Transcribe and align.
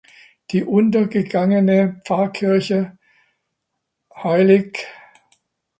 Die 0.51 0.63
untergegangene 0.63 2.01
Pfarrkirche 2.05 2.97
hl. 4.09 4.71